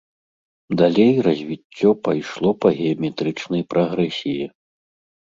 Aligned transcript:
Далей 0.81 1.11
развіццё 1.27 1.89
пайшло 2.09 2.49
па 2.65 2.75
геаметрычнай 2.81 3.61
прагрэсіі. 3.75 4.43